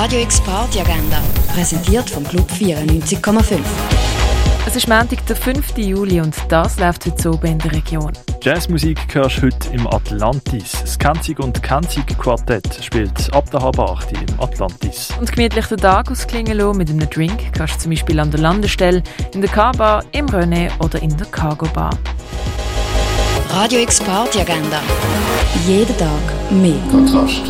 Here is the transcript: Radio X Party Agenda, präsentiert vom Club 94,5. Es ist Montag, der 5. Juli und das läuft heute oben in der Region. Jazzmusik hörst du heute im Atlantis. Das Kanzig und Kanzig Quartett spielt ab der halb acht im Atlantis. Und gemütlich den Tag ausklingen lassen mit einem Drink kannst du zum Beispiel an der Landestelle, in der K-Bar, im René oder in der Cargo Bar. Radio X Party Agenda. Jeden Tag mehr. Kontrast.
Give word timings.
Radio 0.00 0.20
X 0.20 0.40
Party 0.42 0.78
Agenda, 0.78 1.20
präsentiert 1.52 2.08
vom 2.08 2.22
Club 2.22 2.48
94,5. 2.52 3.58
Es 4.64 4.76
ist 4.76 4.86
Montag, 4.86 5.26
der 5.26 5.34
5. 5.34 5.76
Juli 5.76 6.20
und 6.20 6.36
das 6.48 6.78
läuft 6.78 7.06
heute 7.06 7.32
oben 7.32 7.46
in 7.48 7.58
der 7.58 7.72
Region. 7.72 8.12
Jazzmusik 8.40 9.12
hörst 9.12 9.38
du 9.38 9.46
heute 9.46 9.70
im 9.72 9.88
Atlantis. 9.88 10.70
Das 10.70 10.96
Kanzig 10.96 11.40
und 11.40 11.60
Kanzig 11.64 12.16
Quartett 12.16 12.78
spielt 12.80 13.34
ab 13.34 13.50
der 13.50 13.60
halb 13.60 13.80
acht 13.80 14.12
im 14.12 14.40
Atlantis. 14.40 15.08
Und 15.18 15.32
gemütlich 15.32 15.66
den 15.66 15.78
Tag 15.78 16.12
ausklingen 16.12 16.58
lassen 16.58 16.78
mit 16.78 16.90
einem 16.90 17.10
Drink 17.10 17.52
kannst 17.52 17.74
du 17.74 17.78
zum 17.80 17.90
Beispiel 17.90 18.20
an 18.20 18.30
der 18.30 18.38
Landestelle, 18.38 19.02
in 19.34 19.40
der 19.40 19.50
K-Bar, 19.50 20.04
im 20.12 20.26
René 20.26 20.70
oder 20.78 21.02
in 21.02 21.16
der 21.16 21.26
Cargo 21.26 21.66
Bar. 21.74 21.98
Radio 23.50 23.80
X 23.80 23.98
Party 23.98 24.42
Agenda. 24.42 24.80
Jeden 25.66 25.98
Tag 25.98 26.52
mehr. 26.52 26.78
Kontrast. 26.88 27.42